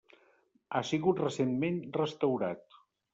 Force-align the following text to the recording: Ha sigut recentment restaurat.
Ha 0.71 0.79
sigut 0.91 1.21
recentment 1.23 1.77
restaurat. 1.99 2.65